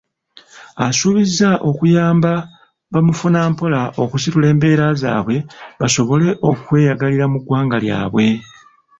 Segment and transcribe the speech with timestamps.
[0.87, 2.31] Asuubizza okuyamba
[2.93, 5.37] bamufunampola okusitula embeera zaabwe
[5.79, 8.25] basobole okweyagalirira mu ggwanga lyabwe.